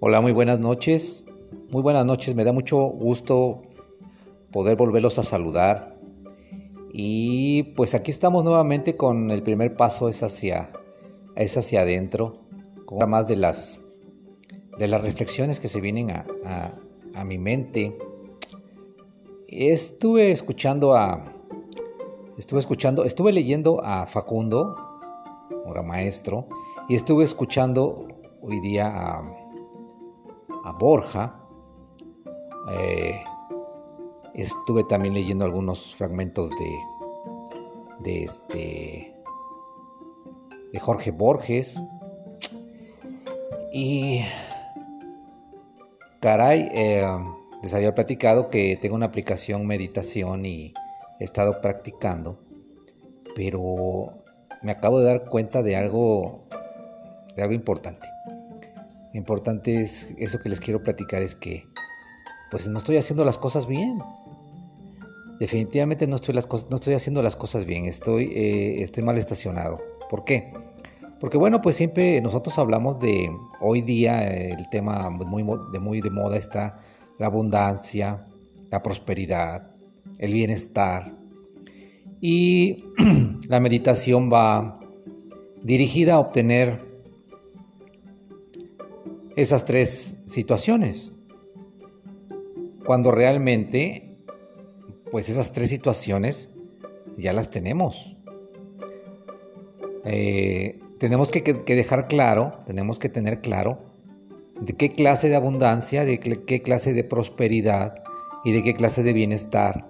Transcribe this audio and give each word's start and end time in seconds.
Hola, 0.00 0.20
muy 0.20 0.30
buenas 0.30 0.60
noches. 0.60 1.24
Muy 1.70 1.82
buenas 1.82 2.06
noches, 2.06 2.36
me 2.36 2.44
da 2.44 2.52
mucho 2.52 2.78
gusto 2.86 3.62
poder 4.52 4.76
volverlos 4.76 5.18
a 5.18 5.24
saludar. 5.24 5.88
Y 6.92 7.64
pues 7.74 7.96
aquí 7.96 8.12
estamos 8.12 8.44
nuevamente 8.44 8.94
con 8.94 9.32
el 9.32 9.42
primer 9.42 9.74
paso 9.74 10.08
es 10.08 10.22
hacia, 10.22 10.70
es 11.34 11.56
hacia 11.56 11.80
adentro, 11.80 12.38
con 12.86 13.10
más 13.10 13.26
de 13.26 13.34
las, 13.34 13.80
de 14.78 14.86
las 14.86 15.00
reflexiones 15.00 15.58
que 15.58 15.66
se 15.66 15.80
vienen 15.80 16.12
a, 16.12 16.24
a, 17.16 17.24
mi 17.24 17.38
mente. 17.38 17.98
Estuve 19.48 20.30
escuchando 20.30 20.94
a, 20.94 21.34
estuve 22.36 22.60
escuchando, 22.60 23.02
estuve 23.02 23.32
leyendo 23.32 23.82
a 23.82 24.06
Facundo, 24.06 24.76
ahora 25.66 25.82
maestro, 25.82 26.44
y 26.88 26.94
estuve 26.94 27.24
escuchando 27.24 28.06
hoy 28.42 28.60
día 28.60 28.86
a 28.86 29.47
Borja. 30.72 31.40
Eh, 32.70 33.22
estuve 34.34 34.84
también 34.84 35.14
leyendo 35.14 35.44
algunos 35.44 35.94
fragmentos 35.96 36.50
de, 36.50 36.78
de 38.00 38.24
este 38.24 39.14
de 40.72 40.80
Jorge 40.80 41.10
Borges 41.10 41.82
y 43.72 44.20
caray 46.20 46.68
eh, 46.72 47.06
les 47.62 47.74
había 47.74 47.94
platicado 47.94 48.48
que 48.48 48.76
tengo 48.76 48.94
una 48.94 49.06
aplicación 49.06 49.66
meditación 49.66 50.44
y 50.44 50.74
he 51.18 51.24
estado 51.24 51.60
practicando 51.60 52.38
pero 53.34 54.24
me 54.62 54.72
acabo 54.72 55.00
de 55.00 55.06
dar 55.06 55.24
cuenta 55.24 55.62
de 55.62 55.76
algo 55.76 56.46
de 57.34 57.42
algo 57.42 57.54
importante 57.54 58.06
importante 59.14 59.80
es 59.80 60.14
eso 60.18 60.38
que 60.40 60.48
les 60.48 60.60
quiero 60.60 60.82
platicar 60.82 61.22
es 61.22 61.34
que 61.34 61.66
pues 62.50 62.66
no 62.68 62.78
estoy 62.78 62.96
haciendo 62.96 63.24
las 63.24 63.38
cosas 63.38 63.66
bien. 63.66 63.98
Definitivamente 65.38 66.06
no 66.06 66.16
estoy, 66.16 66.34
las 66.34 66.48
no 66.70 66.76
estoy 66.76 66.94
haciendo 66.94 67.22
las 67.22 67.36
cosas 67.36 67.64
bien, 67.64 67.84
estoy, 67.84 68.32
eh, 68.34 68.82
estoy 68.82 69.02
mal 69.02 69.18
estacionado. 69.18 69.78
¿Por 70.10 70.24
qué? 70.24 70.52
Porque 71.20 71.36
bueno, 71.36 71.60
pues 71.60 71.76
siempre 71.76 72.20
nosotros 72.20 72.58
hablamos 72.58 73.00
de 73.00 73.30
hoy 73.60 73.80
día 73.82 74.26
el 74.26 74.68
tema 74.70 75.10
muy 75.10 75.44
de, 75.72 75.78
muy 75.78 76.00
de 76.00 76.10
moda 76.10 76.36
está 76.36 76.78
la 77.18 77.26
abundancia, 77.26 78.26
la 78.70 78.82
prosperidad, 78.82 79.70
el 80.18 80.32
bienestar. 80.32 81.14
Y 82.20 82.84
la 83.48 83.60
meditación 83.60 84.32
va 84.32 84.80
dirigida 85.62 86.14
a 86.14 86.18
obtener 86.20 86.87
esas 89.38 89.64
tres 89.64 90.16
situaciones. 90.24 91.12
Cuando 92.84 93.12
realmente, 93.12 94.18
pues 95.12 95.28
esas 95.28 95.52
tres 95.52 95.68
situaciones 95.68 96.50
ya 97.16 97.32
las 97.32 97.48
tenemos. 97.48 98.16
Eh, 100.04 100.80
tenemos 100.98 101.30
que, 101.30 101.40
dejar 101.42 102.08
claro, 102.08 102.58
tenemos 102.66 102.98
que 102.98 103.08
tener 103.08 103.40
claro 103.40 103.78
de 104.60 104.72
qué 104.72 104.88
clase 104.88 105.28
de 105.28 105.36
abundancia, 105.36 106.04
de 106.04 106.18
qué 106.18 106.62
clase 106.62 106.92
de 106.92 107.04
prosperidad 107.04 108.02
y 108.42 108.50
de 108.50 108.64
qué 108.64 108.74
clase 108.74 109.04
de 109.04 109.12
bienestar 109.12 109.88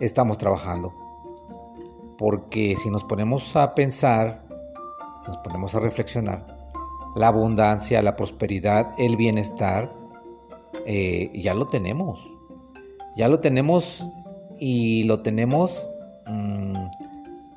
estamos 0.00 0.38
trabajando. 0.38 0.94
Porque 2.16 2.74
si 2.82 2.88
nos 2.88 3.04
ponemos 3.04 3.54
a 3.54 3.74
pensar, 3.74 4.46
nos 5.26 5.36
ponemos 5.38 5.74
a 5.74 5.80
reflexionar, 5.80 6.57
la 7.16 7.28
abundancia, 7.28 8.02
la 8.02 8.16
prosperidad, 8.16 8.94
el 8.98 9.16
bienestar, 9.16 9.92
eh, 10.86 11.30
ya 11.34 11.54
lo 11.54 11.66
tenemos. 11.66 12.32
Ya 13.16 13.28
lo 13.28 13.40
tenemos 13.40 14.06
y 14.58 15.04
lo 15.04 15.20
tenemos 15.20 15.92
mm, 16.26 16.86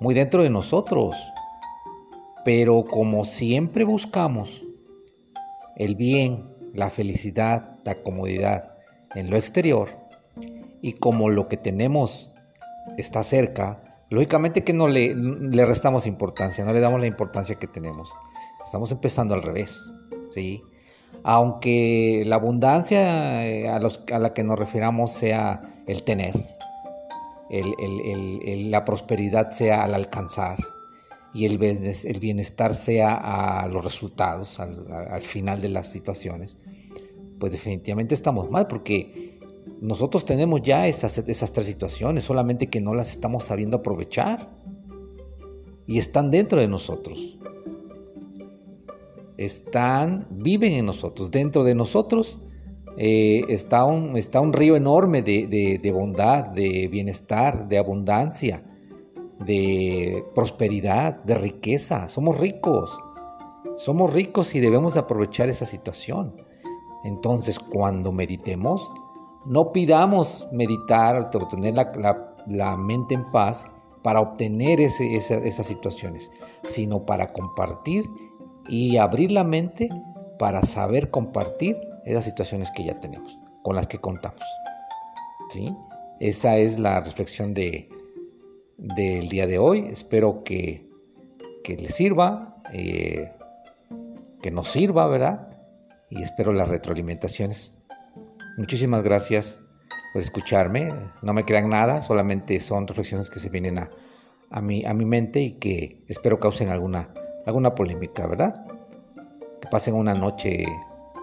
muy 0.00 0.14
dentro 0.14 0.42
de 0.42 0.50
nosotros. 0.50 1.16
Pero 2.44 2.84
como 2.84 3.24
siempre 3.24 3.84
buscamos 3.84 4.64
el 5.76 5.96
bien, 5.96 6.48
la 6.72 6.90
felicidad, 6.90 7.78
la 7.84 8.02
comodidad 8.02 8.74
en 9.14 9.30
lo 9.30 9.36
exterior, 9.36 9.88
y 10.82 10.92
como 10.92 11.30
lo 11.30 11.48
que 11.48 11.56
tenemos 11.56 12.32
está 12.98 13.22
cerca, 13.22 14.02
lógicamente 14.10 14.64
que 14.64 14.74
no 14.74 14.88
le, 14.88 15.14
le 15.14 15.64
restamos 15.64 16.06
importancia, 16.06 16.64
no 16.64 16.72
le 16.72 16.80
damos 16.80 17.00
la 17.00 17.06
importancia 17.06 17.54
que 17.54 17.66
tenemos. 17.66 18.12
Estamos 18.64 18.90
empezando 18.90 19.34
al 19.34 19.42
revés, 19.42 19.92
¿sí? 20.30 20.62
Aunque 21.22 22.24
la 22.26 22.36
abundancia 22.36 23.46
eh, 23.46 23.68
a, 23.68 23.78
la 24.18 24.34
que 24.34 24.42
nos 24.42 24.58
refiramos 24.58 25.12
sea 25.12 25.82
el 25.86 26.02
tener, 26.02 26.34
la 27.50 28.84
prosperidad 28.84 29.50
sea 29.50 29.84
al 29.84 29.94
alcanzar 29.94 30.58
y 31.34 31.44
el 31.44 31.58
bienestar 31.58 32.74
sea 32.74 33.14
a 33.62 33.68
los 33.68 33.84
resultados, 33.84 34.58
al, 34.58 35.22
final 35.22 35.60
de 35.60 35.68
las 35.68 35.88
situaciones, 35.88 36.56
pues 37.38 37.52
definitivamente 37.52 38.14
estamos 38.14 38.50
mal 38.50 38.66
porque 38.66 39.40
nosotros 39.80 40.24
tenemos 40.24 40.62
ya 40.62 40.88
esas, 40.88 41.18
esas 41.18 41.52
tres 41.52 41.66
situaciones, 41.66 42.24
solamente 42.24 42.68
que 42.68 42.80
no 42.80 42.94
las 42.94 43.10
estamos 43.10 43.44
sabiendo 43.44 43.78
aprovechar 43.78 44.50
y 45.86 45.98
están 45.98 46.30
dentro 46.30 46.60
de 46.60 46.68
nosotros 46.68 47.38
están, 49.36 50.26
viven 50.30 50.72
en 50.72 50.86
nosotros. 50.86 51.30
Dentro 51.30 51.64
de 51.64 51.74
nosotros 51.74 52.38
eh, 52.96 53.44
está, 53.48 53.84
un, 53.84 54.16
está, 54.16 54.40
un, 54.40 54.52
río 54.52 54.76
enorme 54.76 55.22
de, 55.22 55.92
bondad, 55.92 56.44
de 56.46 56.88
bienestar, 56.88 57.68
de 57.68 57.78
abundancia, 57.78 58.62
de 59.40 60.24
prosperidad, 60.34 61.22
de 61.24 61.34
riqueza. 61.34 62.08
Somos 62.08 62.38
ricos. 62.38 62.98
Somos 63.76 64.12
ricos 64.12 64.54
y 64.54 64.60
debemos 64.60 64.96
aprovechar 64.96 65.48
esa 65.48 65.66
situación. 65.66 66.36
Entonces, 67.04 67.58
cuando 67.58 68.12
meditemos, 68.12 68.90
no 69.44 69.72
pidamos 69.72 70.46
meditar 70.52 71.16
o 71.16 71.48
tener 71.48 71.74
la, 71.74 72.76
mente 72.76 73.14
en 73.14 73.30
paz 73.32 73.66
para 74.02 74.20
obtener 74.20 74.80
esas 74.80 75.66
situaciones, 75.66 76.30
sino 76.66 77.04
para 77.04 77.32
compartir 77.32 78.08
y 78.68 78.96
abrir 78.96 79.30
la 79.30 79.44
mente 79.44 79.88
para 80.38 80.62
saber 80.62 81.10
compartir 81.10 81.76
esas 82.04 82.24
situaciones 82.24 82.70
que 82.70 82.84
ya 82.84 83.00
tenemos, 83.00 83.38
con 83.62 83.76
las 83.76 83.86
que 83.86 83.98
contamos. 83.98 84.42
¿Sí? 85.50 85.74
Esa 86.20 86.56
es 86.56 86.78
la 86.78 87.00
reflexión 87.00 87.54
de, 87.54 87.88
del 88.76 89.28
día 89.28 89.46
de 89.46 89.58
hoy. 89.58 89.86
Espero 89.90 90.42
que, 90.44 90.88
que 91.62 91.76
les 91.76 91.94
sirva, 91.94 92.62
eh, 92.72 93.32
que 94.42 94.50
nos 94.50 94.68
sirva, 94.68 95.06
¿verdad? 95.06 95.48
Y 96.10 96.22
espero 96.22 96.52
las 96.52 96.68
retroalimentaciones. 96.68 97.76
Muchísimas 98.56 99.02
gracias 99.02 99.60
por 100.12 100.22
escucharme. 100.22 100.92
No 101.22 101.32
me 101.32 101.44
crean 101.44 101.68
nada, 101.68 102.02
solamente 102.02 102.60
son 102.60 102.86
reflexiones 102.86 103.30
que 103.30 103.40
se 103.40 103.50
vienen 103.50 103.78
a, 103.78 103.90
a, 104.50 104.60
mi, 104.60 104.84
a 104.84 104.94
mi 104.94 105.04
mente 105.04 105.40
y 105.40 105.52
que 105.52 106.04
espero 106.08 106.38
causen 106.38 106.68
alguna 106.68 107.12
alguna 107.46 107.74
polémica, 107.74 108.26
¿verdad? 108.26 108.66
Que 109.60 109.68
pasen 109.68 109.94
una 109.94 110.14
noche 110.14 110.64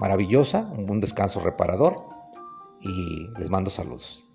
maravillosa, 0.00 0.62
un 0.76 1.00
descanso 1.00 1.40
reparador 1.40 2.04
y 2.80 3.28
les 3.38 3.50
mando 3.50 3.70
saludos. 3.70 4.28